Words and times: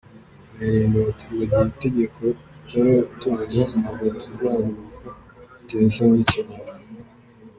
Baririmba 0.55 0.97
bati 1.07 1.25
“Mu 1.33 1.41
gihe 1.49 1.65
itegeko 1.73 2.21
ritaratorwa, 2.53 3.61
ntabwo 3.81 4.05
tuzaruhuka, 4.21 5.07
biteye 5.59 5.85
isoni 5.89 6.13
n’ 6.17 6.21
ikimwaro. 6.25 6.73